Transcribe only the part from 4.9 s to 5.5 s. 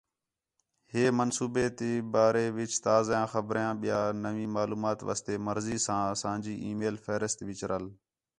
واسطے